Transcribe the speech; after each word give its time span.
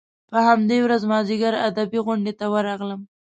په 0.29 0.37
همدې 0.47 0.77
ورځ 0.85 1.01
مازیګر 1.11 1.53
ادبي 1.67 1.99
غونډې 2.05 2.33
ته 2.39 2.45
ورغلم. 2.53 3.01